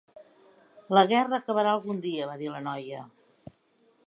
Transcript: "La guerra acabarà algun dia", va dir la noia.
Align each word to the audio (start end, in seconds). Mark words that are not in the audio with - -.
"La 0.99 1.03
guerra 1.11 1.39
acabarà 1.39 1.75
algun 1.77 2.01
dia", 2.09 2.27
va 2.31 2.39
dir 2.43 2.51
la 2.57 2.65
noia. 2.71 3.05